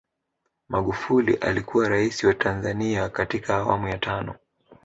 [0.69, 4.35] magufuli alikuwa rais wa tanzania katika awamu ya tano